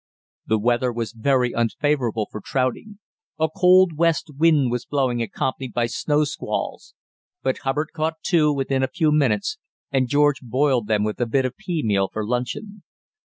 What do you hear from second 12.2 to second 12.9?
luncheon.